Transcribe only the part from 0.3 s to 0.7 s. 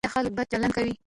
بد